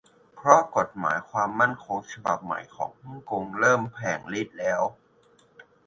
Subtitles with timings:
[0.35, 4.81] เพราะกฏหมายความมั่นคงฉบับใหม่ของฮ่องกง เริ่มแผลงฤทธิ์แล้ว